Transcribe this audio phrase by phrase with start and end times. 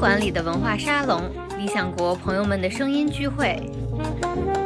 [0.00, 1.20] 馆里的文化沙龙，
[1.58, 3.70] 理想国朋友们的声音聚会。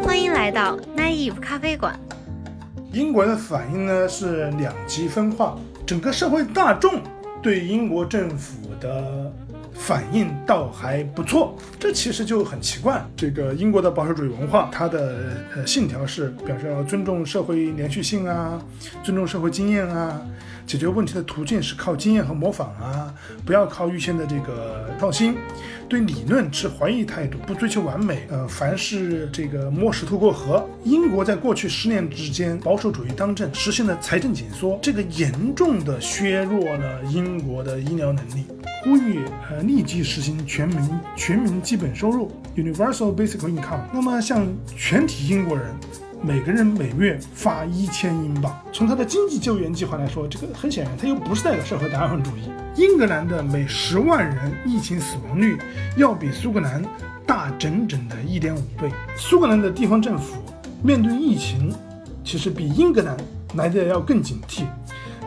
[0.00, 1.98] 欢迎来到 Naive 咖啡馆。
[2.92, 7.02] 英国的反应呢是两极分化，整个社会大众
[7.42, 9.32] 对英国政府的
[9.72, 13.04] 反应倒还不错，这其实就很奇怪。
[13.16, 15.16] 这个英国的保守主义文化，它的
[15.56, 18.62] 呃信条是表示要尊重社会连续性啊，
[19.02, 20.22] 尊重社会经验啊。
[20.66, 25.36] 解决问题的途径是靠经验和模仿啊，不要靠预先的这个创新。
[25.86, 28.26] 对理论持怀疑态度，不追求完美。
[28.30, 30.66] 呃，凡是这个摸石头过河。
[30.82, 38.46] 英国在过去十年之间保守主义当政，实现了财政紧缩，这个严重的削弱了英国的医疗能力。
[38.82, 39.20] 呼吁
[39.50, 40.78] 呃立即实行全民
[41.16, 43.80] 全民基本收入 （Universal Basic Income）。
[43.92, 45.66] 那么向全体英国人。
[46.26, 48.58] 每个人每月发一千英镑。
[48.72, 52.48] 从他的经济救援计划来说，这个很显然，他又不是代表社会达尔文主义。
[52.76, 55.58] 英格兰的每十万人疫情死亡率
[55.98, 56.82] 要比苏格兰
[57.26, 58.90] 大整整的一点五倍。
[59.18, 60.36] 苏格兰的地方政府
[60.82, 61.70] 面对疫情，
[62.24, 63.14] 其实比英格兰
[63.56, 64.62] 来的要更警惕。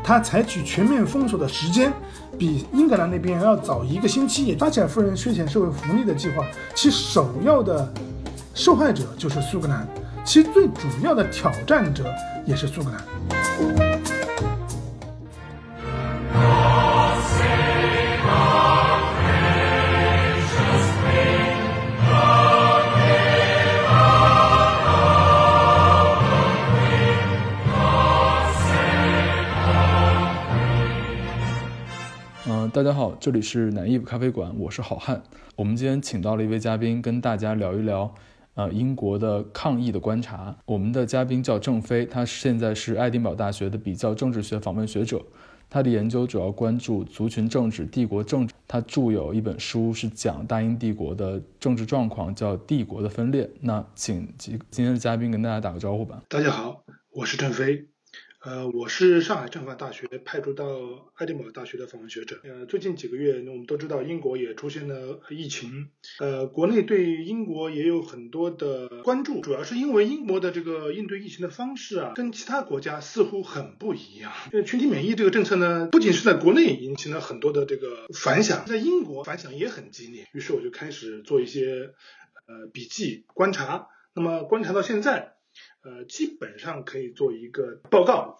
[0.04, 1.94] 他采取全面封锁的时间
[2.39, 4.58] 比英格兰那边要早一个星期。
[4.58, 7.88] 撒切尔夫人削减社会福利的计划，其首要的
[8.56, 9.88] 受害者就是苏格兰。
[10.28, 12.14] 其最主要的挑战者
[12.45, 13.02] 也是苏格兰。
[32.50, 35.23] 嗯，大家好，这里是南艺咖啡馆，我是好汉。
[35.55, 38.14] 我们今天请到了一位嘉宾，跟大家聊一聊。
[38.58, 45.22] 呃，英国的抗议的观察，我们的嘉宾叫郑飞，他现在是爱丁堡大学的比较政治学访问学者，
[45.70, 48.56] 他的研究主要关注族群政治、帝国政治。
[48.68, 53.44] 他著有一本书是讲大英帝国的政治状况，叫《帝国的分裂》。
[53.62, 56.23] 那请今今天的嘉宾跟大家打个招呼吧。
[56.28, 57.88] 大家好，我是郑飞。
[58.48, 62.40] 呃，我是上海政法大学派驻到爱丁堡大学的访问学者。
[62.46, 65.90] 呃，最近几个月，我们都知道英国也出现了疫情。
[66.20, 74.32] 呃，国内对英国也有很多的关注，主要是因为英国的这个应对疫情的方式啊，跟其他国家似乎很不一样。
[74.54, 80.26] 呃，群体免疫这个政策呢，不仅是在国内引起了很多的这个反响，在英国反响也很激烈。
[80.32, 81.92] 于是我就开始做一些
[82.48, 83.90] 呃笔记观察。
[84.16, 85.34] 那么观察到现在。
[85.84, 88.38] 呃，基本上可以做一个报告，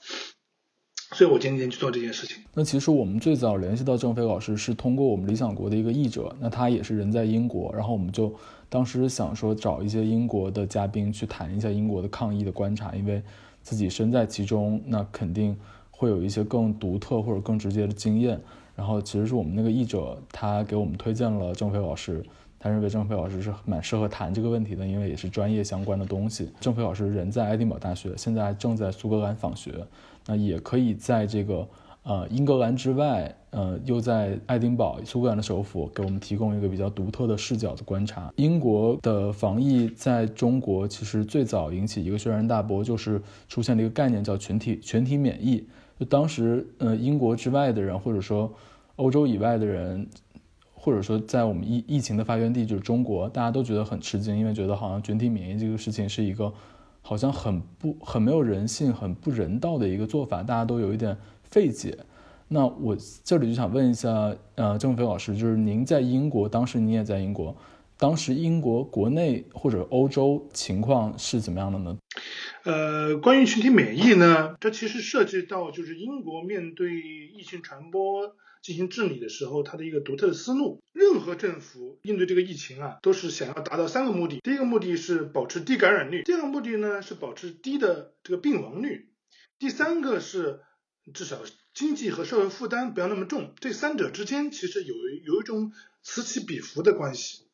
[1.13, 2.44] 所以我今天去做这件事情。
[2.53, 8.33] 那其实我们最早联系到郑飞老师是通过我们理想国的一个译者，那他也是人在英国，然后我们就
[8.69, 13.22] 当时想说找一些英国的嘉宾去谈一下英国的抗疫的观察，因为
[13.61, 15.57] 自己身在其中，那肯定
[15.89, 18.41] 会有一些更独特或者更直接的经验。
[18.75, 22.23] 然后其实是我们那个译者他给我们推荐了郑飞老师。
[22.59, 26.50] 他认为郑飞老师是蛮适合谈这个问题的，因为也是专业相关的东西。
[26.59, 29.72] 郑飞老师人在爱丁堡大学，现在正在苏格兰访学，
[30.25, 31.68] 那也可以在这个
[32.01, 38.34] 呃英格兰之外，呃又在爱丁堡苏格兰的首府，给我们提供一个比较独特的视角的观察。
[38.38, 45.63] 英国的防疫在中国其实最早引起一个轩然大波，就是出现了一个概念叫群体群体免疫。
[46.00, 48.51] 就当时呃英国之外的人，或者说
[48.95, 50.07] 欧洲以外的人。
[50.87, 56.53] 或者说，在我们疫疫情的发源地就是中国，大家都觉得很吃惊，因为觉得好像群体免疫这个事情是一个
[57.01, 61.97] 好像很不很没有人性、很不人道的一个做法，大家都有一点费解。
[62.47, 62.95] 那我
[63.25, 67.53] 这里就想问一下，呃，郑飞老师，就是您在英国，当时你也在英国，
[67.97, 71.97] 当时英国国内或者欧洲情况是怎么样的呢？
[72.63, 76.93] 呃，关于群体免疫呢，这其实涉及到就是英国面对
[77.35, 78.37] 疫情传播。
[78.62, 80.81] 进行治理的时候，它的一个独特的思路。
[80.94, 89.07] 任何政府应对这个疫情啊，都是想要达到三个目的：第一个目的是保持低感染率；第二个目的呢是保持低的这个病亡率；
[89.59, 90.62] 第三个是
[91.13, 91.40] 至少
[91.73, 93.54] 经济和社会负担不要那么重。
[93.59, 94.95] 这三者之间其实有
[95.25, 95.71] 有一种
[96.03, 97.46] 此起彼伏的关系。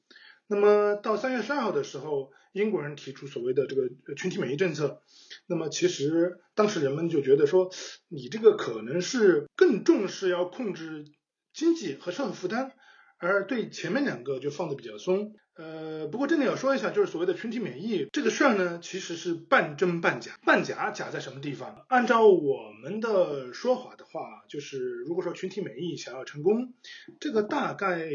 [0.48, 2.32] 那么到三月十二号的时候。
[2.54, 5.02] 英国人提出所谓的这个群体免疫政策，
[5.48, 7.72] 那么其实当时人们就觉得说，
[8.10, 11.04] 你这个可能是更重视要控制
[11.52, 12.72] 经济和社会负担，
[13.18, 15.34] 而对前面两个就放的比较松。
[15.56, 20.38] 呃，不过这里要说一下，就是所谓的群体免疫这个事儿呢，其实是半真半假。
[20.46, 21.86] 半假假在什么地方？
[21.88, 26.76] 按照我们的说法的话，就是如果说群体免疫想要成功，
[27.20, 28.08] 这个大概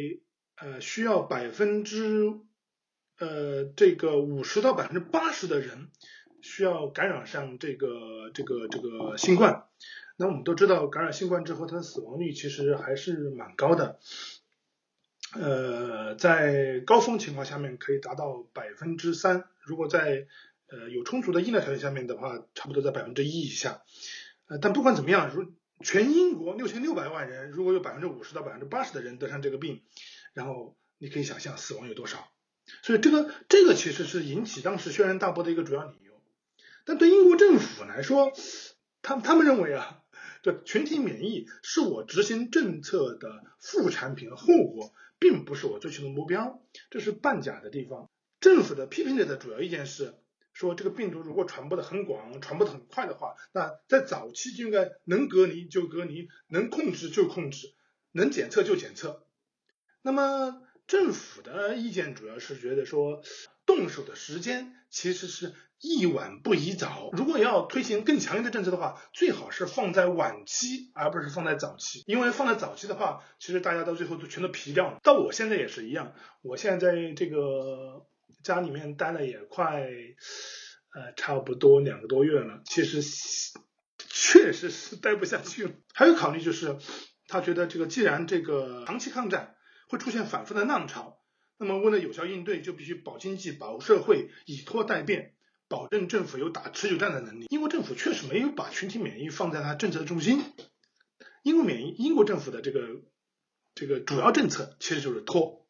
[0.61, 2.41] 呃需要百分之。
[3.21, 5.89] 呃，这个五十到百分之八十的人
[6.41, 9.65] 需要感染上这个这个这个新冠，
[10.17, 13.99] 那我们都知道，感染新冠之后，它的死亡率其实还是蛮高的。
[15.35, 20.29] 呃，在高峰情况下面可以达到百分之三，如果在
[20.69, 23.83] 呃有充足的医疗条件下面的话，差不多在百分之一以下。
[24.47, 29.83] 呃，但不管怎么样，如全英国六千六百万人，如果有百分之五十到百分之八十的人得上这个病，
[30.39, 32.31] 然后你可以想象死亡有多少。
[32.85, 36.23] 所以这个这个其实是引起当时轩然大波的一个主要理由。
[36.85, 38.33] 但对英国政府来说，
[39.03, 40.01] 他他们认为啊，
[40.45, 48.09] 这群体免疫是我执行政策的副产品和后果，并不是我追求的目标，这是半假的地方。
[48.39, 50.15] 政府的批评者的主要意见是
[50.53, 57.75] 说，这个病毒如果传播的很广，传播的很快的话，那在早期就应该能隔离就隔离，能控制就控制，
[58.13, 59.27] 能检测就检测。
[60.03, 63.23] 那么政府的意见主要是觉得说，
[63.67, 65.55] 动手的时间其实是。
[65.81, 67.09] 宜晚不宜早。
[67.13, 72.03] 如果要推行更强硬的政策的话，最好是放在晚期，而不是放在早期。
[72.09, 74.99] 因为放在早期的话，其实大家到最后都全都皮掉了。
[75.05, 78.05] 到我现在也是一样，我现在在这个
[78.43, 79.87] 家里面待了也快，
[80.97, 82.61] 呃，差不多两个多月了。
[82.65, 83.01] 其实
[84.11, 85.71] 确实是待不下去了。
[85.95, 86.77] 还有考虑就是，
[87.29, 89.55] 他觉得这个既然这个长期抗战
[89.89, 91.19] 会出现反复的浪潮，
[91.57, 95.35] 那么为了有效应对，就必须保经济、保社会，以拖代变。
[95.71, 97.47] 保证政府有打持久战的能力。
[97.51, 100.43] 英国政府确实没有把群体免疫放在它政策的重心。
[101.43, 103.03] 英国免疫，英国政府的这个
[103.75, 105.69] 这个主要政策其实就是拖。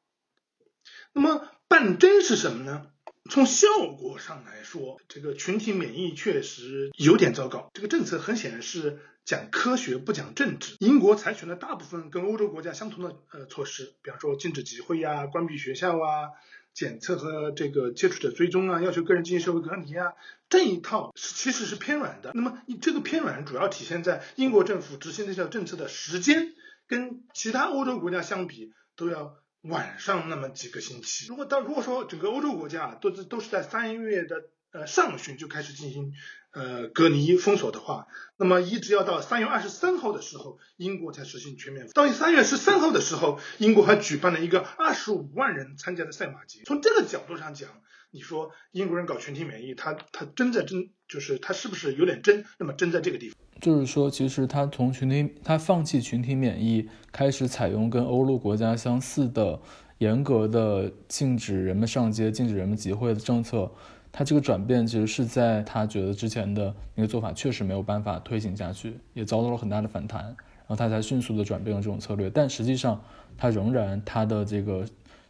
[1.12, 2.92] 那么半真是什么呢？
[3.28, 7.70] 从效果上来说，这个群体免疫确实有点糟糕。
[7.74, 10.76] 这个政策很显然是讲科学不讲政治。
[10.80, 16.30] 英国采取了大部分跟欧洲国家相同的呃措施，比方说禁止集会呀、关闭学校啊。
[16.74, 20.12] 检测和这个接触者追踪啊，要求个人进行社会隔离啊，
[20.48, 22.30] 这一套其实是偏软的。
[22.34, 26.54] 那么你这个偏软主要体现在英国政府执行这项政策的时间，
[26.86, 31.26] 跟其他欧洲国家相比都要晚上那么几个星期。
[31.28, 34.36] 如果到如果说整个欧洲国家都是都是在三月的
[34.72, 36.12] 呃上旬就开始进行。
[36.50, 38.06] 呃，隔离封锁的话，
[38.38, 41.86] 那么一直要到三月二十三号的时候，英国才实行全面。
[41.88, 46.62] 到三月十三号的时候，英国还举办了一个二十五万人参加的赛马节。
[46.64, 47.68] 从这个角度上讲，
[48.10, 52.46] 你说英国人搞群体免疫，他他真在真，就是他是不是有点真？
[52.58, 59.58] 那么真在这个地方，就是说，其实他从群体，他放弃群体免疫，开始采用跟欧陆国家相似的
[59.98, 63.70] 严格的禁止人们上街、禁止人们集会的政策。
[64.10, 70.36] 他这个转变其实是在他觉得之前的那个做法确实没有办法推行下去，也遭到了很大的反弹，然
[70.68, 72.30] 后他才迅速的转变了这种策略。
[72.30, 73.00] 但实际上，
[73.36, 74.84] 他仍然他的这个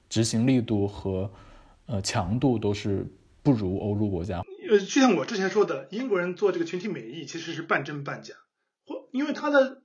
[0.09, 1.29] 执行力度和
[1.87, 3.07] 呃强度都是
[3.43, 4.43] 不如欧陆国家。
[4.69, 8.35] 呃，就像我之前说的，英国人做这个群体免疫其实是半真半假，
[8.85, 9.83] 或因为他的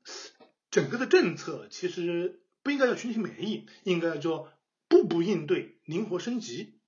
[0.72, 4.52] 整个的政策其实不应该叫群体免疫，应该叫
[4.90, 6.80] 步步应对、灵活升级。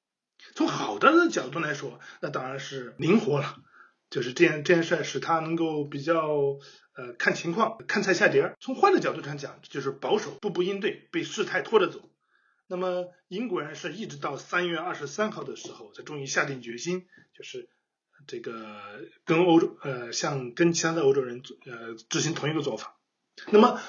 [0.54, 3.56] 从好的角度来说，那当然是灵活了，
[4.10, 6.60] 就是这件这件事使他能够比较
[6.96, 8.58] 呃看情况看菜下碟儿。
[8.60, 12.10] 从坏的角度上讲，就是保守步步应对，被事态拖着走。
[12.68, 17.70] 那么英国人是一直到三月二十三号的时候，才终于下定决心，就是
[18.28, 18.54] 这个
[19.26, 22.98] 跟欧洲呃像跟其他的欧洲人呃执行同一个做法。
[23.52, 23.80] 那么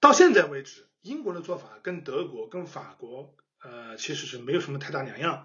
[0.00, 3.34] 到现在为止，英国的做法跟德国跟法国。
[3.62, 5.44] 呃，其实是没有什么太大两样，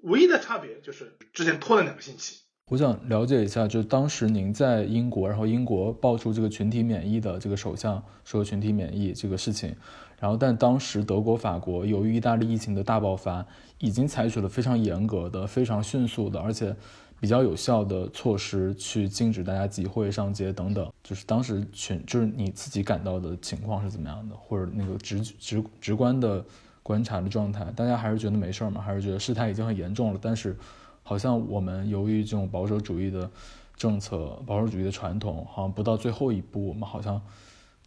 [0.00, 2.38] 唯一的差别就是之前拖了两个星期。
[2.70, 9.76] 我想了解一下，就是当时您在英国，然后英国爆出这个群体免疫的这个首相说群体免疫这个事情，
[10.18, 16.74] 然后但当时德国、法国由于意大利疫情的大爆发，已经采取了非常严格的、非常迅速的，而且
[17.20, 20.92] 比较有效的措施去禁止大家集会、上街等等。
[21.02, 26.44] 就是当时群，就是你自己感到的情况是怎么样的，或者那个直直直观的。
[26.84, 28.78] 观察的状态，大家还是觉得没事儿吗？
[28.78, 30.18] 还是觉得事态已经很严重了？
[30.20, 30.54] 但是，
[31.02, 33.26] 好像我们由于这种保守主义的
[33.74, 37.18] 政策、保守主义的传统，好像不到最后一步，我们好像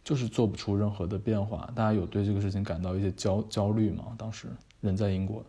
[0.02, 1.70] 就是做不出任何的变化。
[1.76, 4.06] 大家有对这个事情感到一些焦焦虑吗？
[4.18, 4.48] 当时
[4.80, 5.44] 人在英国，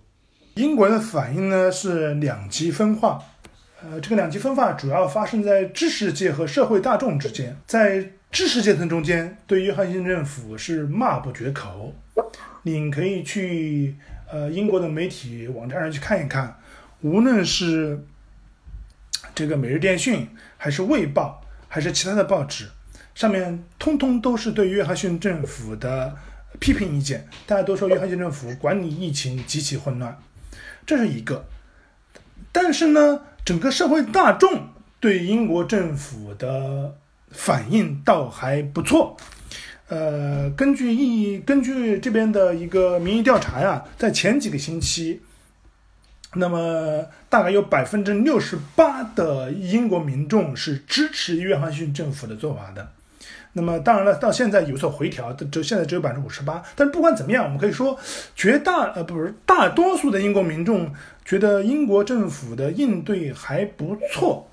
[0.54, 3.20] 英国的反应呢是两极分化。
[3.82, 7.56] 呃，这个两极分化主要发生在知识界和社会大众之间。
[7.66, 11.94] 在知识阶层中间，对约翰逊政府是骂不绝口。
[12.64, 13.96] 你可以去
[14.30, 16.58] 呃英国的媒体网站上去看一看，
[17.02, 18.04] 无论是
[19.34, 20.22] 这个《每日电讯》
[20.58, 22.68] 还是《卫报》还是其他的报纸，
[23.16, 26.14] 上面通通都是对约翰逊政府的
[26.60, 27.26] 批评意见。
[27.48, 30.18] 大家都说约翰逊政府管理疫情极其混乱，
[30.86, 31.46] 这是一个。
[32.52, 34.68] 但是呢，整个社会大众
[35.00, 36.96] 对英国政府的
[37.32, 39.18] 反应倒还不错。
[39.88, 45.24] 呃，根据意根据这边的一个民意调查呀，在前几个星期，
[46.36, 52.92] 那么大概有百分之六十八的英国民众是支持约翰逊政府的做法的。
[53.60, 56.64] 那么当然了，到现在有所回调，就现在只有百分之五十八。
[56.78, 58.00] 但是不管怎么样，我们可以说，
[58.36, 60.94] 绝大呃不是大多数的英国民众
[61.26, 64.50] 觉得英国政府的应对还不错。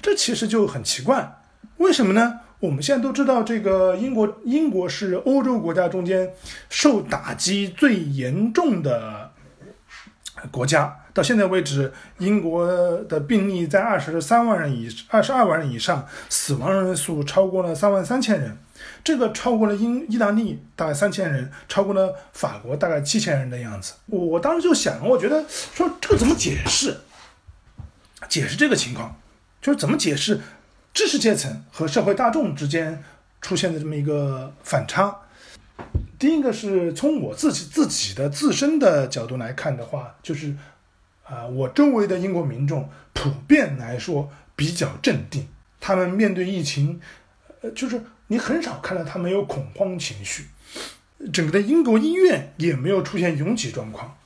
[0.00, 1.36] 这其实就很奇怪，
[1.78, 2.40] 为什么呢？
[2.60, 6.32] 我们现在都知道，这个英国英国是欧洲国家中间
[6.70, 9.32] 受打击最严重的
[10.50, 10.96] 国家。
[11.14, 12.66] 到现在为止，英国
[13.04, 18.58] 的病例在二十三万人以二十二万人以上，死亡人数超过了三万三千人，
[19.04, 23.94] 这个超过了英意大利大概三千人，超过了法国大概七千人的样子。
[24.06, 26.96] 我当时就想，我觉得说这个怎么解释？
[28.28, 29.16] 解释这个情况，
[29.62, 30.40] 就是怎么解释？
[30.92, 33.02] 知识阶层和社会大众之间
[33.40, 35.16] 出现的这么一个反差。
[36.18, 40.54] 第一个是从我自己自己的自身的角度来看的话，就是
[41.24, 45.46] 啊，我周围的英国民众普遍来说比较镇定，
[45.80, 47.00] 他们面对疫情，
[47.60, 50.46] 呃，就是你很少看到他们有恐慌情绪，
[51.32, 54.16] 整个的英国医院也没有出现拥挤状况。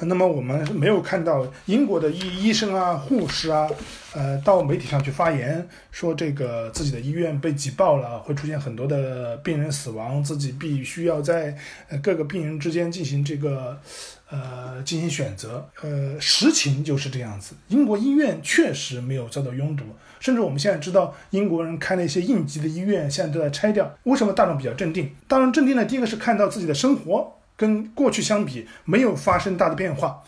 [0.00, 3.66] 那么我们没有看到英国的医医生啊、护士啊，
[4.14, 11.56] 呃，到媒体上去发言说这个自己的医院被挤爆了，会出现很多的病人死亡，自己必须要在
[12.02, 13.80] 各个病人之间进行这个
[14.28, 15.66] 呃进行选择。
[15.80, 19.84] 呃，实情就是这样子，英国医院确实没有遭到拥堵，
[20.20, 23.96] 甚至我们现在知道英国人开了一些应急的医院，现在都在拆掉。
[24.02, 25.10] 为什么大众比较镇定？
[25.26, 25.86] 大众镇定呢？
[25.86, 27.32] 第一个是看到自己的生活。
[27.56, 30.22] 跟过去相比，没有发生大的变化。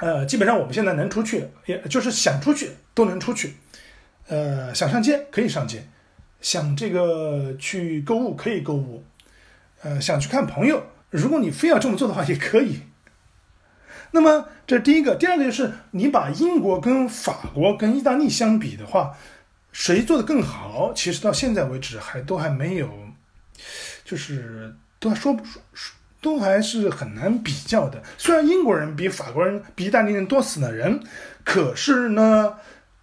[0.00, 3.56] 呃，基本上我们现在能出去，也就是想出去都能出去。
[4.28, 5.88] 呃，想上街可以上街，
[6.40, 9.02] 想这个去购物可以购物。
[9.82, 12.82] 呃，想去看朋友，如果你非要这么做的话，也可以。
[14.12, 19.16] 那么这第一个，第二个就是你把英国跟法国跟意大利相比的话，
[19.72, 20.92] 谁做的更好？
[20.94, 22.88] 其实到现在为止还都还没有，
[24.04, 24.76] 就是。
[25.00, 25.62] 都说不说，
[26.20, 28.02] 都还是很难比较的。
[28.16, 31.00] 虽然英国人比法国人、比意大利人多死了人，
[31.44, 32.54] 可是呢，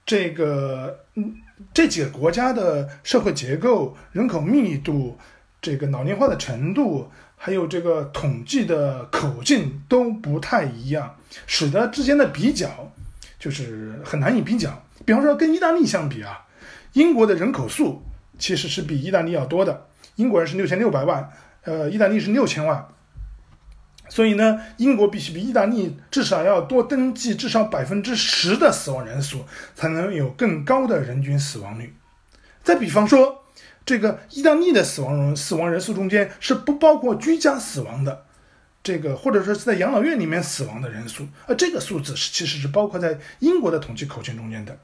[0.06, 1.36] 这个嗯，
[1.74, 5.18] 这几个国家的社会结构、人口密度、
[5.62, 11.16] 这个老龄化的程度，还有这个统计的口径都不太一样，
[11.48, 12.92] 使得之间的比较
[13.40, 14.84] 就是很难以比较。
[15.06, 16.46] 比方说，跟意大利相比啊，
[16.92, 18.04] 英国的人口数
[18.38, 21.32] 其实是比意大利要多的，英国人是六千六百万。
[21.65, 22.88] 呃，意大利是六千万，
[24.07, 31.95] 所以呢，英国必须比意大利至少要多登记至少百分之十的死亡人数，才能有更高的人均死亡率。
[32.63, 33.43] 再比方说，
[33.84, 38.25] 这个意大利的死亡人死亡人数中间是不包括居家死亡的，
[38.84, 44.77] 这个或者说是在养老院里面死亡的人数，而这个数字是其实是包括在英国的统计口径中间的。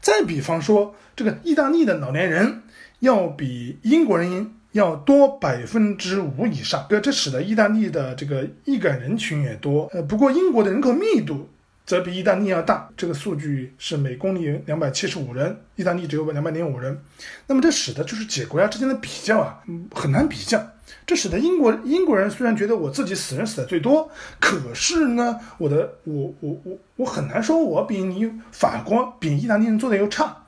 [0.00, 2.64] 再比方说，这个意大利的老年人
[2.98, 4.54] 要比英国人。
[4.76, 9.88] 要多百分之五以上，这这使得意大利的这个易感人群也多。
[9.92, 11.48] 呃，不过英国的人口密度
[11.86, 17.00] 则比意大利要大，这个数据是每公里两百七十五人，意大利只有两百零五人。
[17.46, 19.62] 那么这使得就是几个国家之间的比较啊，
[19.94, 20.62] 很难比较。
[21.06, 30.44] 这使得英国英国人虽然觉得我自己死人死的最多，可是呢，我的我我我我很难说我比你法国比意大利人做的又差，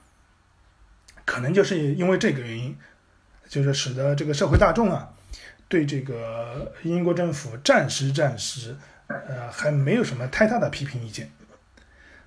[1.25, 2.77] 可能就是因为这个原因。
[3.49, 5.09] 就是使得这个社会大众啊，
[5.67, 8.77] 对这个英国政府暂时暂时，
[9.07, 11.31] 呃，还没有什么太大的批评意见。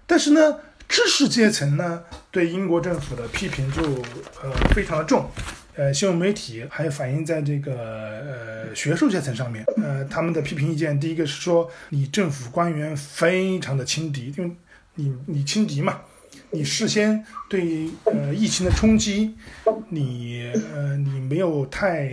[0.07, 0.59] 但是呢，
[0.89, 3.81] 知识阶层呢，对英国政府的批评就
[4.41, 5.29] 呃非常的重。
[5.75, 7.73] 呃，新闻媒体还反映在这个
[8.67, 14.51] 呃学术阶层上面，呃，他们的批评意见，第一个是说你政府官员非常的轻敌，因为
[14.95, 16.01] 你你轻敌嘛。
[16.53, 19.35] 你事先对呃疫情的冲击，
[19.87, 22.09] 你呃你没有太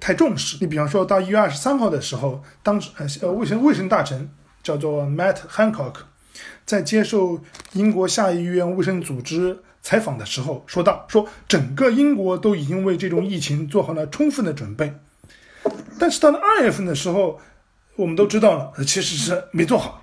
[0.00, 0.58] 太重视。
[0.60, 2.90] 你比方说到一月二十三号的时候，当时
[3.22, 4.28] 呃卫生卫生大臣
[4.60, 5.94] 叫做 Matt Hancock，
[6.66, 7.40] 在接受
[7.74, 14.92] 英国下议院卫生组织采访的时候说到，说整个英国都已经为这种疫情做好了充分的准备。
[15.98, 17.38] 但是到了二月份的时候，
[17.94, 20.02] 我们都知道了，其实是没做好。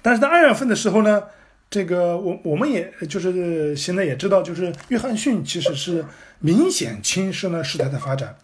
[0.00, 1.24] 但是在二月份的时候呢？
[1.68, 6.04] 这个我我们也就是现在也知道，就是约翰逊其实是
[6.38, 8.36] 明显轻视了事态的发展。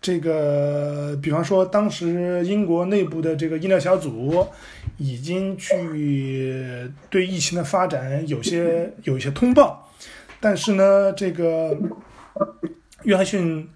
[0.00, 4.46] 这个比方说，当时英国内部的这个医疗小组
[4.98, 9.90] 已经去对疫情的发展有些有一些通报，
[10.38, 11.76] 但是呢，这个
[13.02, 13.68] 约翰逊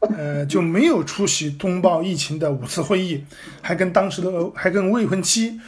[0.00, 3.24] 呃就没有出席通报疫情的五次会议，
[3.60, 5.60] 还跟当时的还跟未婚妻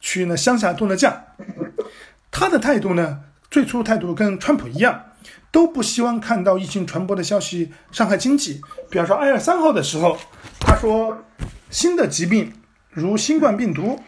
[0.00, 1.24] 去呢乡下度了假。
[2.30, 5.04] 他的态度呢，最初态度跟川普一样，
[5.50, 8.60] 都不希望看到疫情传播的消息伤害经济。
[8.90, 10.16] 比方说二月三号的时候，
[10.60, 11.24] 他说
[11.70, 12.52] 新的疾病
[12.90, 14.00] 如新冠病毒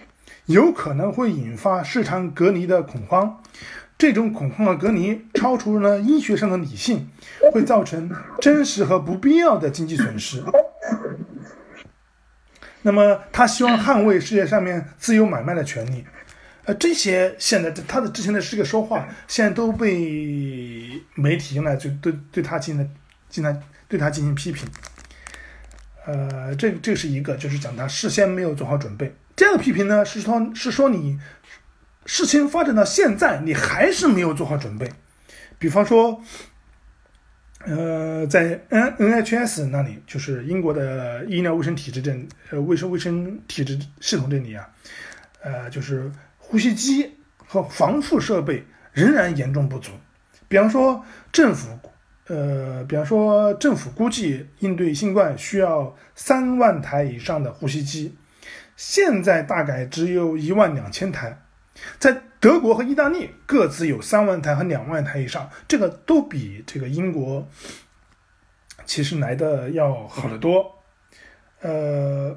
[0.46, 3.42] 有可能会引发市场隔离的恐慌。
[3.98, 7.06] 这种恐慌的隔离超出了医学上的理性，
[7.52, 10.42] 会造成真实和不必要的经济损失。
[12.82, 16.04] 那么，他希望捍卫世界上面自由买卖的权利。
[16.64, 22.90] 呃，这些现在他的之前的这个说话，现在都被媒体用来就对对他进行
[23.28, 24.68] 进行对他进行批评。
[26.06, 29.14] 呃，这这是一个，就是讲他事先没有做好准备。
[29.36, 31.18] 这样的批评呢，是说，是说你。
[32.06, 34.90] 事情发展到现在，你还是没有做好准备。
[35.58, 36.20] 比方说，
[37.66, 42.10] 呃，在 N NHS 那里，就是英国的医疗卫生体制这
[42.50, 44.66] 呃卫生卫生体制系统这里啊，
[45.42, 49.92] 呃，就是呼吸机和防护设备仍然严重不足。
[50.48, 51.78] 比方说，政府
[52.28, 58.16] 呃，比方说政府估计应对新冠需要三万台以上的呼吸机，
[58.74, 61.42] 现在大概只有一万两千台。
[61.98, 67.46] 在德国和意大利各自有三万台和两万台以上，这个都比这个英国
[68.86, 70.78] 其实来的要好得多。
[71.60, 72.34] 呃，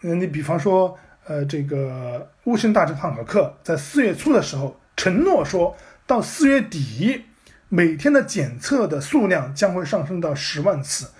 [0.00, 5.76] 你比方说，呃，这个乌申大臣汉考克在四月初的时候承诺说，
[6.06, 7.26] 到四月底
[7.68, 11.10] 每天的检测的数量将会上升到十万次，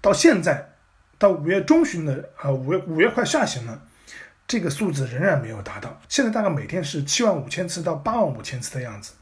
[0.00, 0.72] 到现在
[1.16, 3.82] 到五月中旬的，呃，五月五月快下旬了。
[4.46, 9.14] 这个数字仍然没有达到，现在大概每天是七万五千次到八万五千次的样子。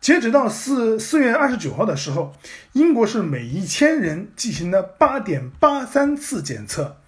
[0.00, 2.34] 截止到四四月二十九号的时候，
[2.72, 6.98] 英国是每一千人进行了八点八三次检测，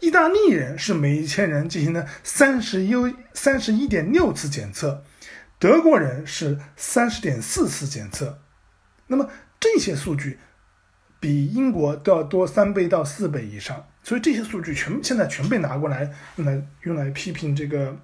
[0.00, 2.92] 意大利人是每一千人进行了三十一
[3.32, 5.02] 三十一点六次检测，
[5.58, 8.38] 德国人是三十点四次检测。
[9.06, 9.28] 那么
[9.60, 10.38] 这些数据
[11.20, 13.86] 比英国都要多三倍到四倍以上。
[14.02, 17.96] 所以这些数据全现在全被拿过来用来用来批评这个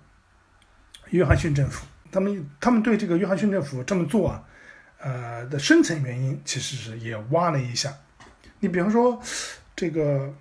[1.10, 1.84] 约翰逊政府。
[2.10, 4.42] 他们他们对这个约翰逊政府这么做啊，
[4.98, 7.92] 呃的深层原因其实是也挖了一下。
[8.60, 9.20] 你比方说，
[9.76, 10.32] 这个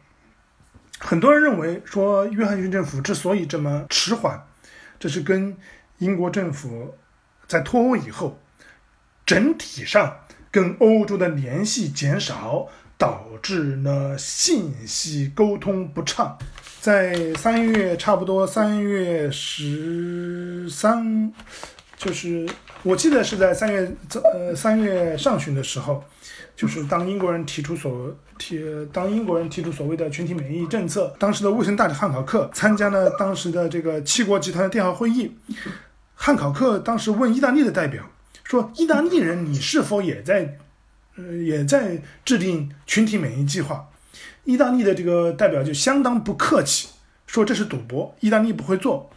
[1.00, 4.42] 很多人认为说约翰逊政府之所以这么迟缓，
[5.00, 5.58] 这是跟
[5.98, 6.96] 英国政府
[7.48, 8.40] 在脱欧以后
[9.26, 10.20] 整体上
[10.52, 12.70] 跟欧洲的联系减少。
[12.98, 16.38] 导致呢信息沟通不畅，
[16.82, 21.32] 在三月差不多三月十三，
[21.96, 22.48] 就是
[22.82, 23.92] 我记得是在三月
[24.34, 26.04] 呃三月上旬的时候，
[26.56, 28.60] 就是当英国人提出所提
[28.92, 35.32] 当英国人提出所谓的群体免疫政策，当时的卫生大臣汉考克参加了当时的这个七国集团的电话会议，
[36.16, 38.04] 汉考克当时问意大利的代表
[38.44, 40.58] 说：“意大利人，你是否也在？”
[41.18, 43.90] 呃，也在制定群体免疫计划。
[44.46, 46.88] 意大利的这个代表就相当不客气，
[47.26, 49.10] 说这是赌博，意大利不会做。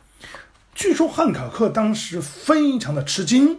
[0.75, 3.59] 据说汉考克当时非常的吃惊。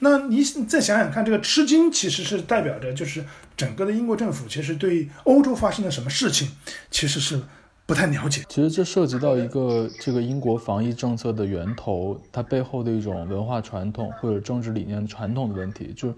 [0.00, 3.24] 那你再想想看，这个吃惊其实是代表着，就是
[3.56, 6.48] 整个的英国政府其实对欧洲发生了什么事情，
[6.90, 7.40] 其实是
[7.86, 8.42] 不太了解。
[8.48, 16.14] 其实这涉及到一个这个英国防疫政策的源头，它背后的一种文化传统或者政治理念传统的问题，就是。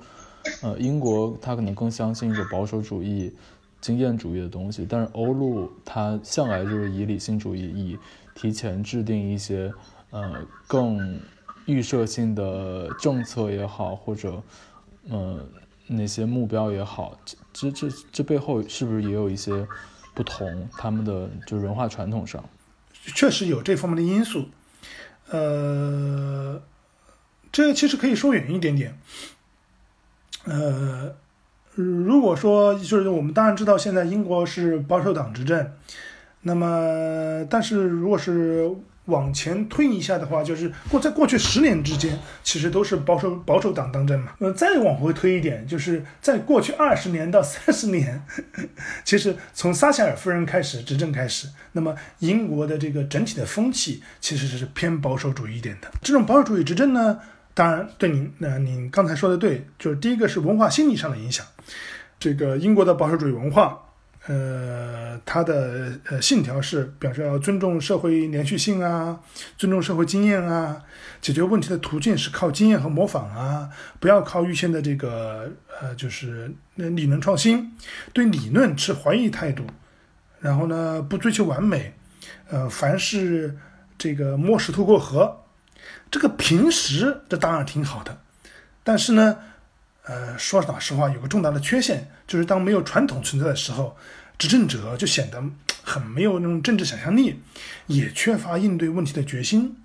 [0.63, 3.33] 呃，英国他可能更相信一种保守主义、
[3.81, 7.99] 经验主义的东西，但是欧陆它向来就是以理性主义，以
[8.35, 9.73] 提前制定一些
[10.11, 11.21] 呃更
[11.67, 14.43] 预设性的政策也好，或者
[15.09, 15.45] 呃
[15.87, 17.19] 那些目标也好，
[17.53, 19.67] 这这这这背后是不是也有一些
[20.15, 20.69] 不同？
[20.73, 22.45] 他们的就是文化传统上，
[23.15, 24.47] 确实有这方面的因素。
[25.31, 26.61] 呃，
[27.51, 28.99] 这其实可以说远一点点。
[30.45, 31.15] 呃，
[31.75, 35.71] 如果说就是我们当然知道现在英国是保守党执政，
[36.43, 38.69] 那么但是如果是
[39.07, 44.33] 往前推一下的话，就是过在过去十年之间，其实都是保守保守党当政嘛。
[44.39, 48.23] 呃，再往回推一点，就是在过去二十年到三十年，
[49.05, 55.89] 其实从撒切尔夫人开始执政开始，那么英国的这个整体的风气其实是偏保守主义一点的。
[56.01, 57.19] 这种保守主义执政呢？
[57.55, 61.45] 当然，对您，那您刚才说的对，就是第一个是文化心理上的影响。
[62.19, 63.79] 这个英国的保守主义文化，
[64.27, 69.21] 呃，他的呃信条是表示要尊重社会连续性啊，
[69.59, 70.81] 尊重社会经验啊，
[71.21, 77.73] 解决问题的途径是靠经验和模仿啊，不要靠预先的这个呃就是理论创新，
[78.13, 79.65] 对理论持怀疑态度，
[80.41, 81.93] 然后呢不追求完美，
[82.49, 83.59] 呃，凡是
[83.99, 85.42] 这个摸石头过河，
[86.11, 88.21] 这个平时这当然挺好的，
[88.83, 89.39] 但是呢。
[90.05, 93.97] 呃，说老实话，有个重大的缺陷，就是当没有传统存在的时候，
[94.37, 95.41] 执政者就显得
[95.85, 97.39] 很没有那种政治想象力，
[97.87, 99.77] 也缺乏应对问题的决心。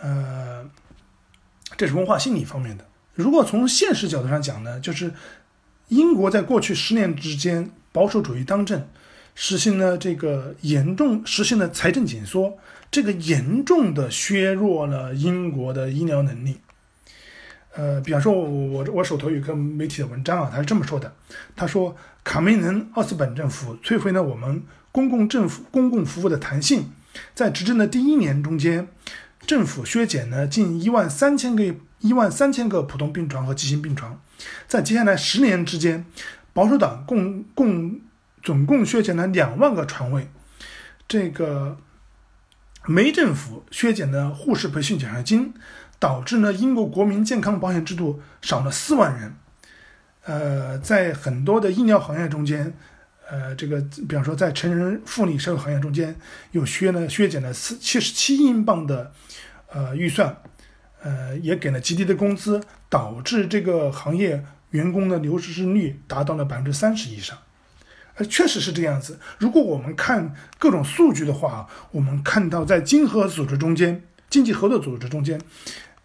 [0.00, 0.66] 呃，
[1.76, 2.86] 这是文化心理方面的。
[3.12, 5.12] 如果从现实角度上讲呢，就是
[5.88, 8.88] 英国在过去十年之间保守主义当政，
[9.34, 12.56] 实行了这个严重实现了财政紧缩，
[12.94, 16.60] 这个严重的削弱了英国的医疗能力。
[17.74, 21.12] 呃，比方说，我我我手头有个媒体的文章啊，他是这么说的：
[21.56, 26.92] 他说，卡梅伦奥斯本政府摧毁了我们公共政府公共服务的弹性，
[27.34, 28.86] 在执政的第一年中间，
[29.44, 34.20] 政府削减了近一万三千个一万三千个普通病床和急性病床，
[34.68, 36.06] 在接下来十年之间，
[36.52, 37.98] 保守党共共
[38.40, 40.28] 总共削减了两万个床位，
[41.08, 41.76] 这个
[42.86, 45.54] 梅政府削减了护士培训奖学金。
[46.00, 49.34] 导致呢，英国国民健康保险制度少了四万人。
[50.24, 52.74] 呃，在很多的医疗行业中间，
[53.26, 56.14] 呃，这个比方说在成人妇女社会行业中间，
[56.50, 59.12] 又削呢削减了四七十七英镑的
[59.70, 60.36] 呃预算，
[61.00, 67.38] 呃，也给了极低的工资，导致这个行业员工的流失率达到了百分之三十以上。
[68.16, 69.18] 呃，确实是这样子。
[69.38, 75.40] 如果我们看各种数据的话，我们看到在经合组织中间，经济合作组织中间。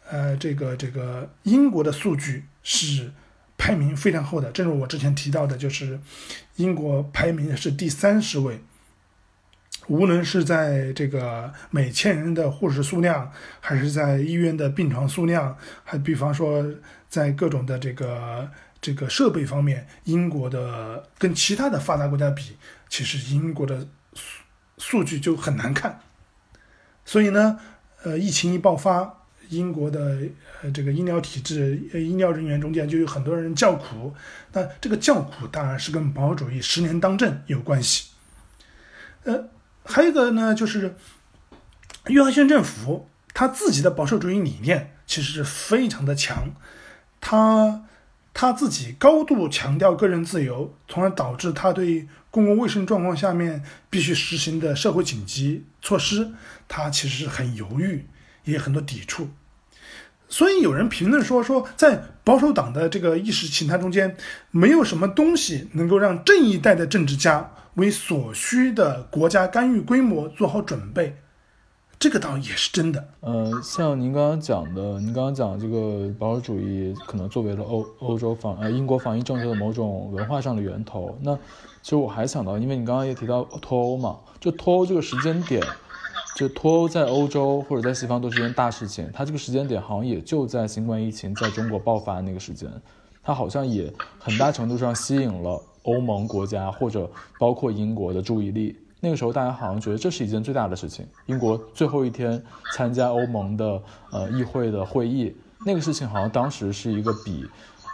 [0.10, 3.12] 呃，这个这个英国的数据是
[3.58, 6.00] 排名非常后的，正如我之前提到的，就是
[6.56, 8.60] 英国排名是第三十位。
[9.88, 16.65] 无论是在这个每千人的护士数量，还是在医院的病床数量，还比方说
[17.08, 18.50] 在各种的这个
[18.82, 22.58] 这个设备方面，英国的跟其他的发达国家比，
[22.89, 24.44] 其实英国的数
[24.78, 26.02] 数据就很难看。
[27.06, 27.60] 所以呢，
[28.04, 29.15] 呃，疫情一爆发。
[29.50, 30.20] 英国的
[30.62, 34.13] 呃这个医疗体制，呃医疗人员中间就有很多人叫苦，
[34.54, 38.12] 那这个叫苦当然是跟保守主义十年当政有关系。
[39.24, 39.50] 呃，
[39.84, 40.96] 还有一个呢，就是
[42.10, 46.52] 约翰逊政府他自己的保守主义理念其实是非常的强，
[47.20, 47.86] 他
[48.34, 56.32] 他自己高度强调个人自由，从而导致他对公共卫生状况下面必须实行的社会紧急措施，
[56.68, 58.06] 他其实是很犹豫，
[58.46, 59.30] 也有很多抵触。
[60.30, 64.15] 所以有人评论说，说在保守党的这个意识形态中间，
[64.52, 71.18] 没有什么东西能够让这一代的政治家为所需的国家干预规模做好准备。
[71.99, 73.07] 这个倒也是真的。
[73.19, 81.13] 呃，像您刚刚讲的，您刚刚讲这个保守主义可能作为了欧欧洲防呃英国防疫政策的某种文化上的源头。
[81.21, 81.35] 那
[81.81, 85.62] 其实我还想到，因为你刚刚也提到脱欧嘛，就脱欧这个时间点。
[86.38, 92.71] 就脱欧在欧洲或者在西方都是件大事情，它这个时间点好像也就在新冠疫情在中国爆发那个时间，
[93.21, 98.73] 它好像也很大程度上吸引了欧盟国家或者包括英国的注意力。
[98.99, 102.41] 那个时候大家好像觉得这是一件最大的事情，英国最后一天
[102.75, 103.81] 参加欧盟的
[104.12, 105.35] 呃议会的会议，
[105.65, 107.45] 那个事情好像当时是一个比，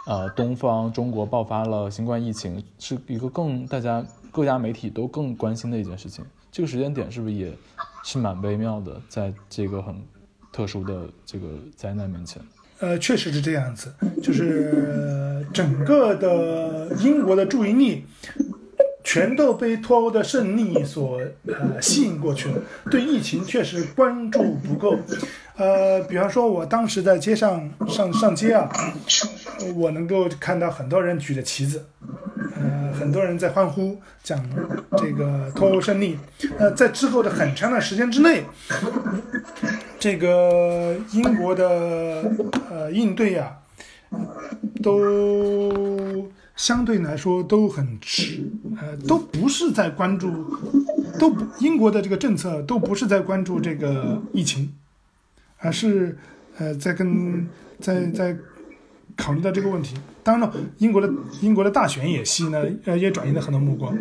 [0.06, 6.24] 呃东方中国爆发了新冠疫情是一个更大家各家媒体都更关心的一件事情。
[6.50, 7.52] 这个时间点是不是也？
[8.08, 9.92] 是蛮微妙的，在这个很
[10.52, 12.40] 特殊的这个灾难面前，
[12.78, 13.92] 呃，确实是这样子，
[14.22, 18.04] 就是整个的英国的注意力
[19.06, 24.98] 全都被脱欧的胜利所呃吸引过去了，对疫情确实关注不够。
[25.56, 28.68] 呃，比方说，我当时在街上上上街啊，
[29.76, 31.86] 我能够看到很多人举着旗子。
[32.56, 34.44] 呃，很多人在欢呼，讲
[34.98, 36.18] 这个脱欧胜利。
[36.58, 38.42] 那在之后的很长的时间之内，
[40.00, 42.28] 这个英国的
[42.68, 43.56] 呃应对呀，
[44.82, 50.30] 都相对来说都很迟，呃，都不是在关注，
[51.18, 54.72] 都不英国的这个政策都不是在关注这个疫情，
[55.58, 56.18] 而是
[56.56, 58.36] 呃在跟在在。
[59.18, 63.96] 考虑到这个问题，当然了，英国的英国的大选也吸呢，呃，也转移了很多目光。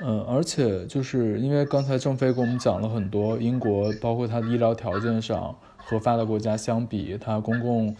[0.00, 7.92] 嗯，而且就是因为刚才郑飞给我们讲了很多，英国包括它的医疗条件上和发达国家相比，它公共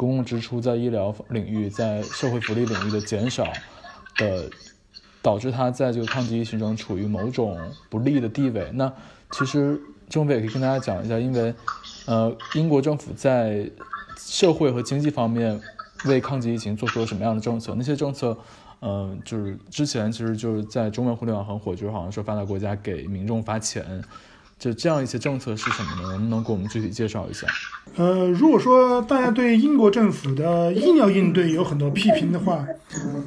[0.00, 3.46] 公共支出在医疗领域、在社会福利领域的减少
[4.16, 4.48] 的
[5.20, 7.58] 导致他在这个抗击疫情中处于某种
[7.90, 8.70] 不利的地位。
[8.72, 8.90] 那
[9.32, 11.54] 其实政府也可以跟大家讲一下，因为
[12.06, 13.70] 呃，英国政府在
[14.16, 15.60] 社会和经济方面
[16.06, 17.74] 为抗击疫情做出了什么样的政策？
[17.76, 18.34] 那些政策。
[18.82, 24.02] 嗯，就是之前其实就是在中文互联网很火，就是好像说发达国家给民众发钱，
[24.60, 26.08] 就这样一些政策是什么呢？
[26.12, 27.48] 能不能给我们具体介绍一下？
[27.96, 32.66] 呃，如果说大家对英国政府的医疗应对有很多批评的话，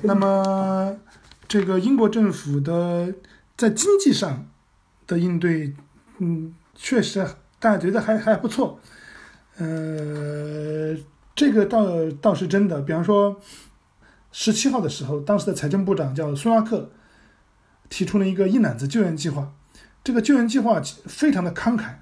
[0.03, 0.95] 那么
[1.47, 3.13] 这个英国政府的
[3.57, 4.47] 在经济上
[5.07, 5.73] 的应对，
[6.19, 7.27] 嗯，确实
[7.59, 8.79] 大家觉得还还不错。
[9.57, 10.95] 呃，
[11.35, 11.85] 这个倒
[12.21, 13.41] 倒是真的，比方说。
[14.35, 16.89] 十七号的时候，当时的财政部长叫苏纳克，
[17.87, 19.53] 提出了一个一揽子救援计划。
[20.03, 21.93] 这个救援计划非常的慷慨，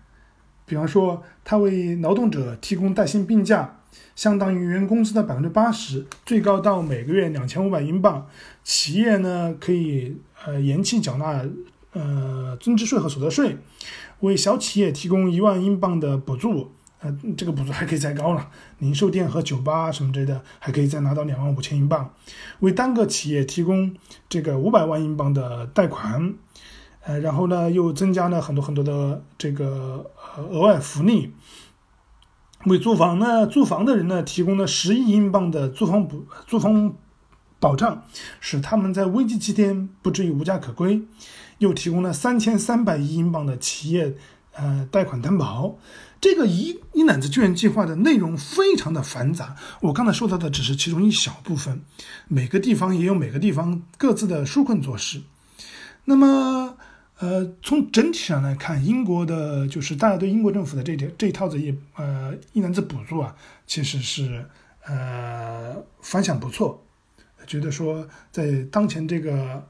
[0.65, 3.79] 比方说，他为劳动者提供带薪病假，
[4.15, 8.27] 相当于原工资的百分之八十，最高到每个月两千五百英镑。
[8.63, 11.45] 企业呢可以呃延期缴纳
[11.93, 13.57] 呃增值税和所得税，
[14.21, 16.71] 为小企业提供一万英镑的补助。
[17.01, 22.13] 呃，这个补助还可以再高了，零售店和酒吧什么之类的还可以再拿到两万五千英镑，
[22.59, 23.95] 为单个企业提供
[24.29, 26.35] 这个五百万英镑的贷款，
[27.03, 31.33] 呃，然后呢又增加了很多很多的这个呃额外福利，
[32.65, 36.93] 为租房呢租房的人呢提供了十亿英镑的租房补租房
[37.59, 38.03] 保障，
[38.39, 41.01] 使他们在危机期间不至于无家可归，
[41.57, 44.15] 又提供了三千三百亿英镑的企业
[44.53, 45.77] 呃贷款担保。
[46.19, 51.81] 这个一一揽子救援计划的内容非常的繁杂，我刚才说到的只是其中一小部分，
[52.27, 55.23] 每个地方也有每个地方各自的纾困措施。
[56.05, 56.77] 那么，
[57.21, 63.35] 呃，从整体上来看，英国的就是大家对英国政府的这点这一套子一呃一揽子补助啊，
[63.67, 64.43] 其实是
[64.85, 66.83] 呃反响不错，
[67.45, 69.63] 觉得说在当前这个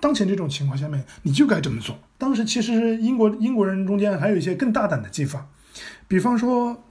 [0.00, 1.98] 当前这种情况下面，你就该这么做。
[2.16, 5.46] 当时其实英国英国人中间还有一些更大胆的计划。
[6.08, 6.82] 比方说，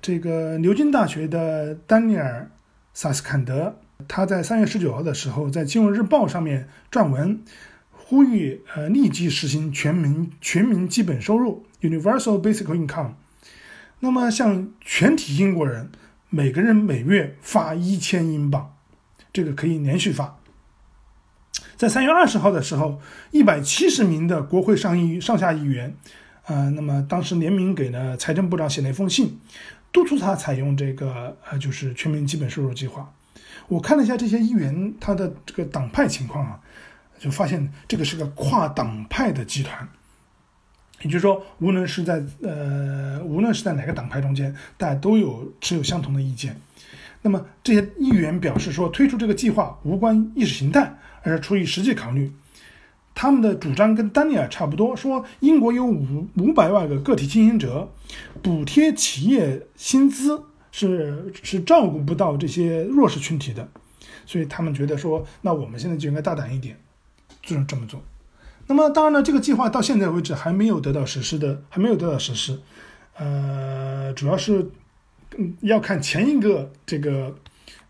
[0.00, 2.50] 这个牛津大学的丹尼尔·
[2.94, 3.76] 萨斯坎德，
[4.08, 7.42] 他在三月十九号的时候，在《金融日报》上面撰文，
[8.08, 13.14] 呼吁呃立即实行全民全民基本收入 （Universal Basic Income）。
[13.98, 15.90] 那么，向全体英国人
[16.30, 18.76] 每个人每月发一千英镑，
[19.32, 20.38] 这个可以连续发。
[21.76, 23.00] 在三月二十号的时候，
[23.32, 25.96] 一百七十名的国会上议上下议员。
[26.44, 29.40] 啊，那么当时联名给了财政部长写了一封信，
[29.90, 33.12] 督促他采用这个呃，就是全民基本收入计划。
[33.66, 36.60] 我看了一下这些议员他的这个党派情况啊，
[37.18, 39.88] 就发现这个是个跨党派的集团，
[41.02, 46.60] 也就是说，无论是在呃，无论是在哪个党派中间，大家都有持有相同的意见。
[47.22, 52.32] 那么这些议员表示说，推出这个计划无关意识形态，而是出于实际考虑。
[53.18, 57.90] 他们的主张跟丹尼尔差不多，说英国有五五百万个个体经营者，
[58.42, 63.66] 补贴企业薪资是是照顾不到这些弱势群体的，
[64.26, 66.78] 所以他们觉得说，那我们现在就应该大胆一点，
[67.46, 68.02] 就是这么做。
[68.66, 72.60] 那么当然了，这个计划到现在为止还没有得到实施的，还没有得到实施，
[73.16, 74.70] 呃，主要是
[75.38, 77.34] 嗯要看前一个这个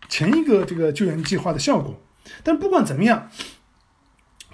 [0.07, 1.99] 前一个这个救援计划的效果，
[2.43, 3.29] 但不管怎么样。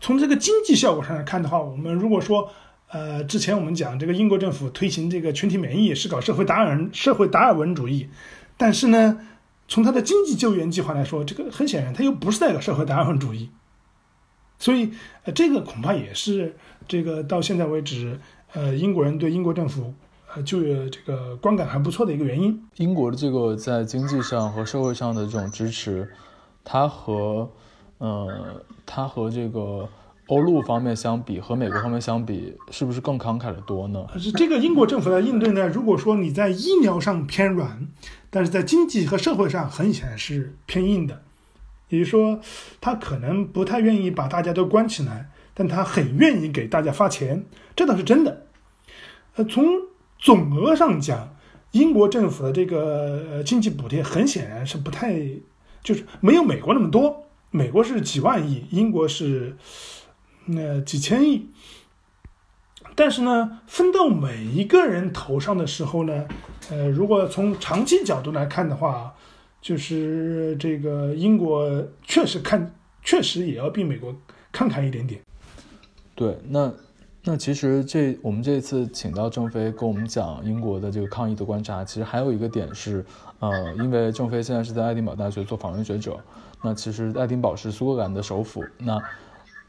[0.06, 2.52] 从这个经济效果上来看的话，我们如果说，
[2.90, 8.10] 呃，之前我们讲这个英国政府推行这个群体免疫是搞社会达尔社会达尔文主义，
[8.58, 9.18] 但是呢，
[9.70, 13.50] 从它的经济救援计划来说，这个很显然它又不是在搞社会达尔文主义，
[14.60, 14.92] 所以，
[15.24, 16.56] 呃，这个恐怕也是
[16.88, 18.20] 这个到现在为止，
[18.54, 19.94] 呃，英国人对英国政府，
[20.34, 22.64] 呃，就这个观感还不错的一个原因。
[22.78, 26.10] 英国的这个在经济上和社会上的这种支持，
[26.64, 27.50] 它和。
[28.00, 29.88] 呃，它和这个
[30.28, 34.06] 欧陆方面相比，和美国方面相比，是不是更慷慨的多呢？
[34.20, 35.70] 是这个英国政府的应对呢？
[35.70, 37.88] 如果说你在医疗上偏软，
[38.30, 41.22] 但是在经济和社会上很显然是偏硬的，
[41.94, 42.40] 也就是说，
[42.82, 48.48] 他可能不太愿意把大家都关起来，但他很愿意给大家发钱，这倒是真的。
[49.36, 49.64] 呃，从
[50.18, 51.36] 总额上讲，
[51.72, 55.22] 英国政府的这个经济补贴很显然是不太，
[55.84, 57.28] 就是没有美国那么多。
[57.52, 59.56] 美国是几万亿，英国是
[60.46, 61.52] 那几千亿，
[62.96, 66.26] 但是呢，分到每一个人头上的时候呢，
[66.72, 69.14] 呃，如果从长期角度来看的话，
[69.64, 72.70] 就是这个英国确实看，
[73.02, 74.14] 确实也要比美国
[74.52, 75.22] 慷慨一点点。
[76.14, 76.70] 对，那
[77.24, 83.06] 那其实这我们这次请到郑飞跟我们讲英国的这个抗疫的观察，其实还有一个点是，
[83.40, 86.20] 呃，因为郑飞现在是在爱丁堡大学做访问学者。
[86.62, 89.02] 那其实爱丁堡是苏格兰的首府，那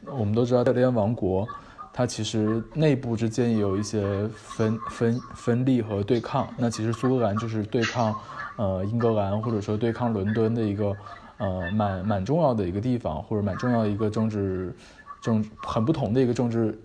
[0.07, 1.47] 我们都知道，大连王国
[1.93, 6.53] 它其实内部之间也有一些分分分立和对抗。
[6.59, 8.13] 那其实苏格兰就是对抗
[8.57, 10.97] 呃英格兰或者说对抗伦敦的一个
[11.39, 14.75] 呃蛮蛮重要的一个地方，或者蛮重要的一个政治
[15.21, 16.79] 政很不同的一个政治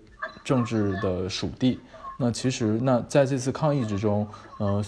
[0.44, 1.80] 政治的属地。
[2.18, 4.26] 那其实那在这次抗议之中，
[4.58, 4.84] 呃。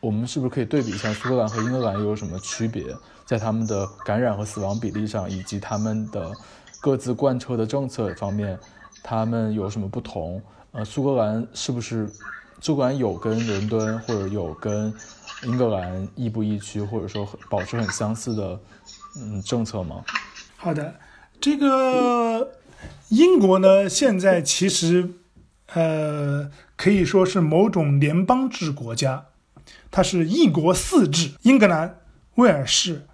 [0.00, 6.30] 我们是不是可以对比一下苏格兰和英格兰又有什么区别，在他们的感染和死亡比例上，以及他们的
[6.82, 8.58] 各自贯彻的政策方面，
[9.02, 10.42] 他们有什么不同？
[10.72, 12.06] 呃，苏格兰是不是
[12.60, 14.92] 苏格兰有跟伦敦或者有跟
[15.42, 18.60] 英格兰亦步亦趋，或者说保持很相似的
[19.16, 20.04] 嗯政策吗？
[20.56, 20.94] 好的，
[21.40, 22.52] 这个
[23.08, 25.10] 英国呢，现在其实
[25.74, 29.26] 呃可以说是某种联邦制国家。
[29.90, 32.00] 它是一国四制，英格兰、
[32.34, 33.06] 威尔士、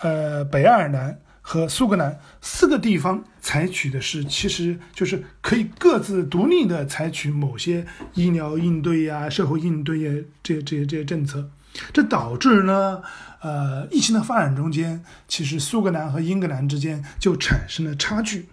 [0.00, 11.48] 呃北爱尔兰和苏格兰四个地方采取的是，其实就是可以各自独立的采取某些医疗应对呀、社会应对呀这这些这些政策，
[11.92, 13.02] 这导致呢，
[13.40, 18.48] 呃疫情的发展中间，其实苏格兰和英格兰之间就产生了差距。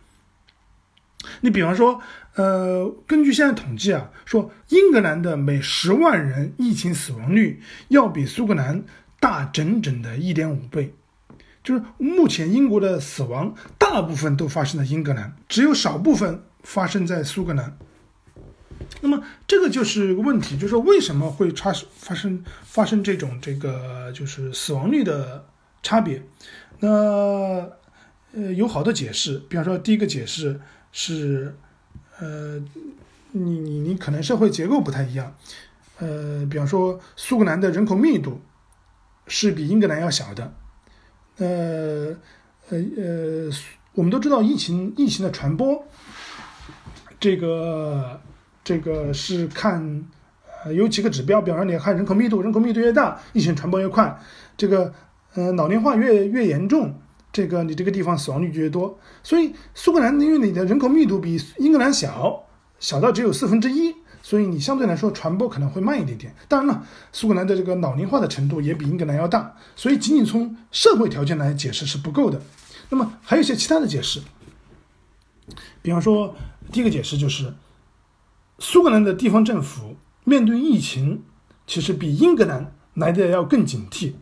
[1.42, 2.02] 你比方说。
[2.36, 8.86] 呃，根据现在统计啊，说英格兰的每十万人疫情死亡率要比苏格兰
[9.20, 10.96] 大整整的一点五倍，
[11.62, 17.78] 就是目前英国的死亡大部分都发生在英格兰，只有少部分发生在苏格兰。
[19.00, 25.46] 那么这个就是个问题，就是说为什么会差发生发生这种这个就是死亡率的
[25.82, 26.22] 差别？
[26.80, 30.60] 那呃有好多解释，比方说第一个解释
[30.92, 31.56] 是。
[32.20, 32.60] 呃，
[33.32, 35.36] 你你你可能社会结构不太一样，
[35.98, 38.40] 呃，比方说苏格兰的人口密度
[39.26, 40.54] 是比英格兰要小的，
[41.38, 42.16] 呃
[42.70, 43.50] 呃呃，
[43.94, 45.84] 我们都知道疫情疫情的传播，
[47.20, 48.22] 这个
[48.72, 50.02] 这个是看
[50.64, 54.18] 呃有几个指标，比方说你看人口密度，人口密度越大，疫情传播越快，
[54.56, 54.94] 这个
[55.34, 56.96] 呃老龄化越越严重。
[57.34, 62.44] 这个你这个地方死亡率就越多，所以苏格兰因为你的人口密度比英格兰小，
[62.80, 66.34] 小到只有四分之一，所以你相对来说传播可能会慢一点点。
[66.48, 72.42] 当然了，苏格兰的这个老龄化的程度也比英格兰要大，所以仅仅从社会条件来解释是不够的。
[72.88, 74.22] 那么还有一些其他的解释，
[75.82, 76.34] 比方说
[76.72, 77.54] 第一个解释就是，
[78.62, 81.24] 苏格兰的地方政府面对疫情
[81.66, 84.14] 其实比英格兰来的要更警惕，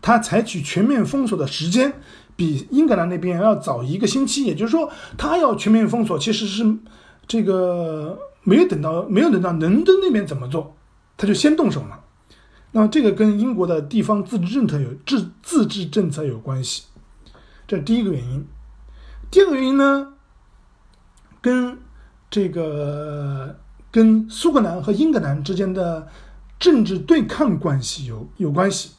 [0.00, 1.92] 他采取全面封锁的时间。
[2.36, 6.78] 比英格兰那边要早一个星期，也就是说，他要全面封锁，其实是
[7.26, 10.74] 这个没有等到没有等到伦敦那边怎么做，
[11.18, 12.00] 他就先动手了。
[12.72, 16.84] 那么这个跟英国的地方自治政策有自自治政策有关系，
[17.66, 18.46] 这第一个原因。
[19.30, 20.14] 第二个原因呢，
[21.42, 21.76] 跟
[22.30, 23.58] 这个
[23.90, 26.08] 跟苏格兰和英格兰之间的
[26.58, 28.92] 政治对抗关系有有关系。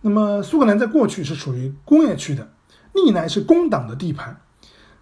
[0.00, 2.48] 那么苏格兰在过去是属于工业区的。
[2.94, 4.40] 历来是工党的地盘，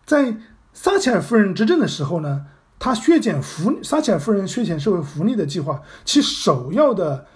[0.04, 0.36] 在
[0.72, 2.46] 撒切尔夫人执政的时候呢，
[2.80, 7.26] 他削减福撒切尔夫人削减社会福利的计划，其首要的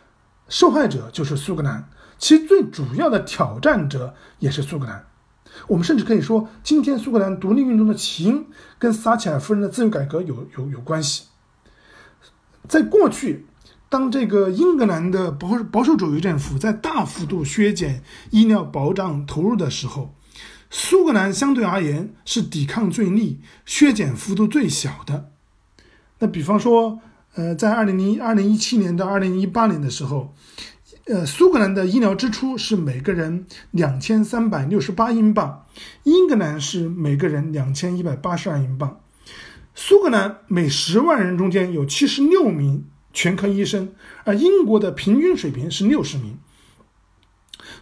[0.48, 5.06] 受害者就是苏格兰，其最主要的挑战者也是苏格兰。
[5.68, 8.44] 我们甚至可以说，今天苏格兰独立运动的起因
[8.80, 11.26] 跟撒切尔夫人的自由改革有有有关系。
[12.66, 13.46] 在过去，
[13.88, 20.14] 当这个英格兰的保保守主义政府在大幅度削减医疗保障投入的时候，
[20.70, 25.30] 苏格兰相对而言是抵抗最力、削减幅度最小的。
[26.18, 27.00] 那比方说，
[27.34, 30.34] 呃，在二零零二零一七年到二零一八年的时候，
[31.06, 35.64] 呃，苏格兰的医疗支出是每个人两千三百六十八英镑，
[36.02, 39.00] 英格兰是每个人两千一百八十二英镑。
[39.80, 43.92] 苏格兰每十万人中间有七十六名全科医生，
[44.24, 46.36] 而英国的平均水平是六十名。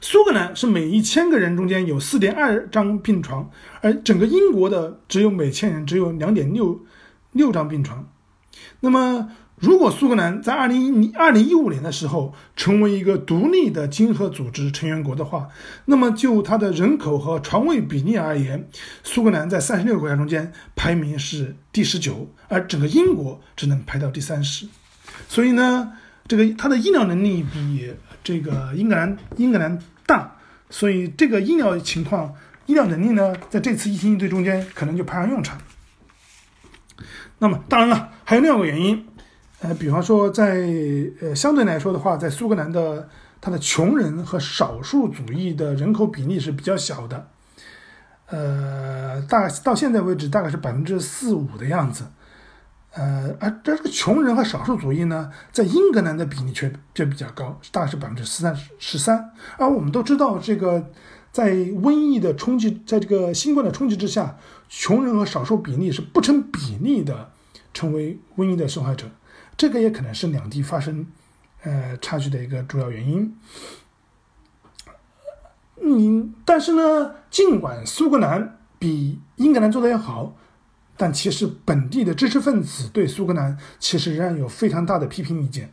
[0.02, 6.84] 苏格兰是每一千个人中间有四点二张病床，而整个英国的只有每千人只有两点六
[7.32, 8.06] 六张病床。
[8.80, 15.48] 那么，如果苏格兰在二零一二零一五年的时候成为一个独立的经合组织成员国的话，
[15.86, 18.68] 那么就它的人口和床位比例而言，
[19.02, 24.66] 苏格兰在三十六个国家中间排名是第十九，而整个英国只能排到第三十。
[25.28, 25.92] 所以呢，
[26.28, 27.94] 这个它的医疗能力比。
[28.24, 30.36] 这个英格兰英格兰大，
[30.68, 32.34] 所以这个医疗情况、
[32.66, 35.56] 医疗能力呢，在这次疫情应对中间可能就派上用场。
[37.38, 39.05] 那么，当然了，还有另外一个原因，
[39.60, 40.68] 呃，比方说在
[41.20, 43.08] 呃相对来说的话，在苏格兰的
[43.40, 47.28] 它的穷人和少数族裔的人口比例是比较小的，
[48.26, 52.04] 呃，大到现在为止大概是百分之四五的样子。
[52.92, 59.32] 呃，而这个穷人和少数族裔呢，在英格兰的比例却却比较高，大概是百分之十三十三。
[59.58, 60.90] 而我们都知道，这个
[61.30, 64.38] 在瘟疫的冲击，在这个新冠的冲击之下，
[64.68, 67.30] 穷人和少数比例是不成比例的
[67.74, 69.06] 成为瘟疫的受害者。
[69.56, 71.06] 这个也可能是两地发生
[71.62, 73.36] 呃差距的一个主要原因。
[75.82, 80.36] 嗯，但是呢，尽管苏格兰比英格兰做的要好。
[80.98, 85.70] 但其实本地的知识分子对苏格兰其实仍然有非常大的批评意见。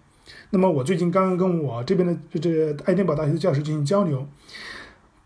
[0.49, 4.27] 那么我最近刚刚跟我这边的这爱丁堡大学的教授进行交流，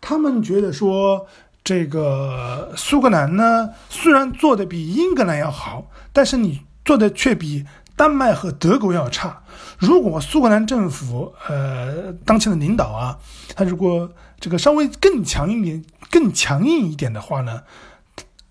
[0.00, 1.26] 他们觉得说
[1.64, 7.66] 这个苏格兰呢虽然做的比英格兰要好，但是你做的却比
[7.98, 9.42] 丹麦和德国要差。
[9.76, 13.18] 如果苏格兰政府呃当前的领导啊，
[13.54, 17.64] 他如果这个稍微更强一点、更强硬一点的话呢？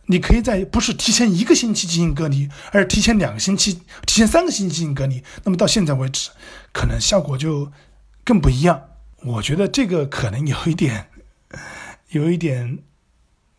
[0.10, 5.22] 你可以在不是提前一个星期进行隔离，而是提前两个星期、提前三个星期进行隔离。
[5.44, 6.30] 那么到现在为止，
[6.72, 7.70] 可能效果就
[8.24, 8.84] 更不一样。
[9.24, 11.10] 我觉得这个可能有一点，
[12.12, 12.80] 有一点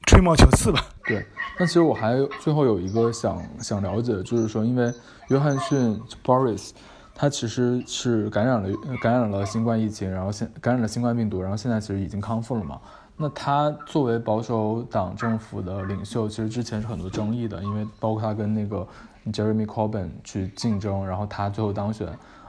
[0.06, 0.86] 吹毛求疵吧。
[1.04, 1.26] 对，
[1.58, 4.92] 但其实我还最后有一个想想了解，就是说，因为
[5.28, 6.70] 约翰逊 Boris
[7.14, 8.68] 他其实是感染了
[9.02, 12.80] 感染了新冠疫情，然后现感染了新冠病毒，然后现在其实已经康复了嘛。
[13.16, 18.86] 那他作为保守党政府的领袖，其实之前是很多争议的，因为包括他跟那个
[19.32, 22.08] Jeremy Corbyn 去竞争，然后他最后当选。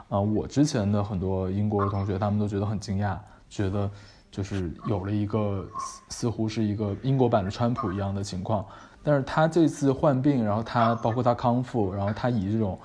[0.09, 3.15] 啊，我之前的很多英国的同学，他们都觉得很惊讶，
[3.47, 3.89] 觉得
[4.31, 5.63] 就是有了一个
[6.09, 8.65] 似乎是一个英国版的川普一样的情况。
[9.03, 12.79] 但是他这次患病，然后他包括他康复，然后他以这种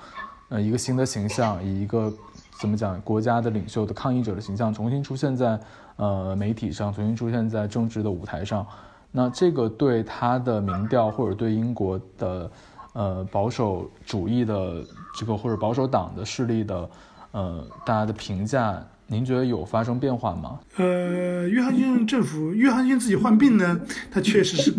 [0.49, 2.11] 呃一个新的形象，以一个
[2.59, 5.59] 怎么讲国家的领袖的抗议者的形象重新出现在。
[5.97, 8.67] 呃，媒体上重新出现在政治的舞台上，
[9.13, 12.51] 那这个对他的民调或者对英国的
[12.91, 14.83] 呃保守主义的
[15.17, 16.89] 这个或者保守党的势力的
[17.31, 20.59] 呃大家的评价，您觉得有发生变化吗？
[20.77, 23.79] 呃，约翰逊政府， 约翰逊自己患病呢，
[24.11, 24.73] 他确实是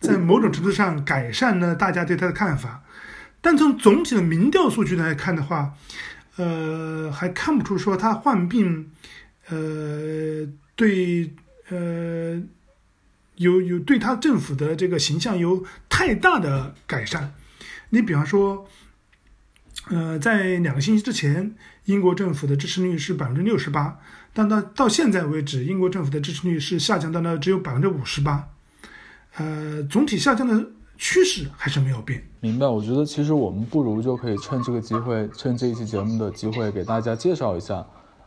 [0.00, 2.82] 在某种程度上改善了大家对他的看法，
[3.40, 5.72] 但从总体的民调数据来看的话，
[6.36, 8.90] 呃，还看不出说他患病。
[9.48, 10.46] 呃，
[10.76, 11.34] 对，
[11.68, 12.40] 呃，
[13.34, 17.34] 有有对他政府的这个形象有太大的改善。
[17.90, 18.66] 你比方说，
[19.90, 21.54] 呃，在两个星期之前，
[21.86, 23.98] 英国政府的支持率是百分之六十八，
[24.32, 28.48] 但到到现在为止，英国政府的支持率是下降到了只有百分之五十八。
[29.36, 30.66] 呃，总体下降的
[30.96, 32.22] 趋势还是没有变。
[32.40, 37.84] 明白，我觉得其实我们不如就可以趁这个机会，趁这一期节目的机会，给大家介绍一下。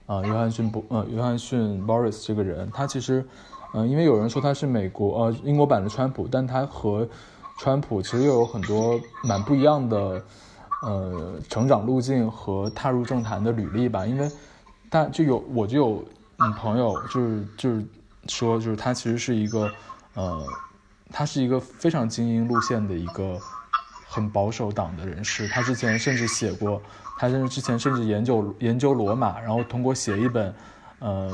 [0.07, 3.25] 啊，约翰逊不，呃，约翰逊 Boris 这个人，他其实，
[3.73, 7.09] 嗯，因为有人说他是美国，呃，英国版的川普，但他和
[7.57, 10.23] 川普其实又有很多蛮不一样的，
[10.81, 14.05] 呃，成长路径和踏入政坛的履历吧。
[14.05, 14.29] 因为，
[14.89, 16.05] 但就有我就有
[16.37, 17.85] 嗯朋友，就是就是
[18.27, 19.71] 说，就是他其实是一个，
[20.13, 20.45] 呃，
[21.11, 23.39] 他是一个非常精英路线的一个
[24.07, 26.81] 很保守党的人士，他之前甚至写过。
[27.17, 30.53] 他甚至之前甚至研究研究罗马，然后通过写一本，
[30.99, 31.31] 呃，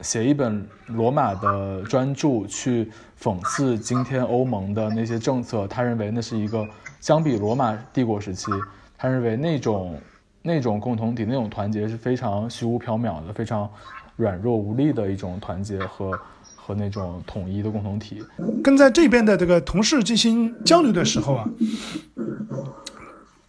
[0.00, 2.90] 写一本罗马的专著去
[3.22, 5.64] 讽刺今天欧盟的那些政策。
[5.68, 6.66] 他认为那是一个
[7.02, 8.52] 相比罗马帝国时期，
[8.96, 10.00] 他认为那种
[10.40, 13.68] 那种共同体、那种团结是非常虚无缥缈的、非常
[14.14, 16.16] 软弱无力的一种团结和
[16.54, 18.22] 和那种统一的共同体。
[18.62, 21.48] 跟在这边的这个同事进行交流的时候啊。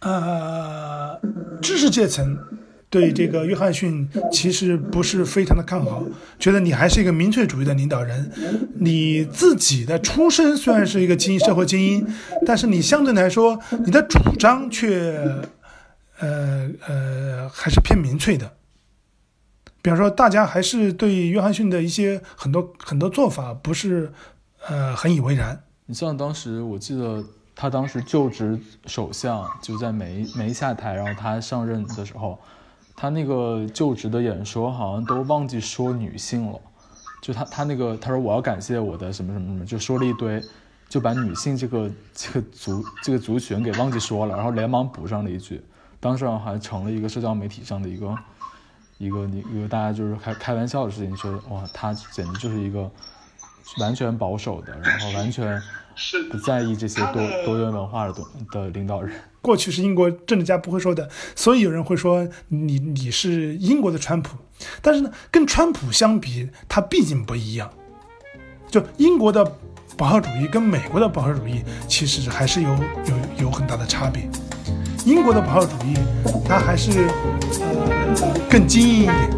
[0.00, 1.18] 呃，
[1.62, 2.36] 知识阶层
[2.94, 6.04] 对这个约翰逊其实不是非常的看好，
[6.38, 8.30] 觉得你还是一个民粹主义的领导人。
[8.78, 12.06] 你自己的出身虽然是一个精英社会精英，
[12.46, 15.18] 但是你相对来说，你的主张却，
[16.20, 18.52] 呃呃，还是偏民粹的。
[19.82, 24.12] 比方说，大家还是对约翰逊的一些很多很多做法不是，
[24.68, 25.64] 呃，很以为然。
[25.86, 27.24] 你像当时，我记得。
[27.56, 32.36] 他当时就职首相就在没没下台，然后他上任的时候，
[32.96, 36.60] 他那个就职的演说好像都忘记说女性了，
[37.20, 40.42] 就他他那个他说我要感谢我的什么什么什么，就说了一堆，
[40.88, 45.62] 就把女性这个这个族这个族群给忘记说了，然后连忙补上了一句，
[45.98, 48.18] 当时还成了一个社交媒体上的一个
[48.98, 52.90] 一个一个大家就是开开玩笑的事情，说哇他简直就是一个
[53.80, 55.60] 完全保守的，然后完全。
[55.96, 59.14] 是不在意这些多多元文化的的的领导人。
[59.40, 64.36] 过去是英国政治家不会说的，所以有人会说你你是英国的川普。
[64.80, 67.70] 但是呢，跟川普相比，他毕竟不一样。
[68.70, 69.44] 就英国的
[69.96, 74.28] 保守主义跟美国的保守主义其实还是有有有很大的差别。
[75.04, 75.94] 英国的保守主义
[76.46, 77.06] 它还是
[77.60, 79.30] 呃更精英一点，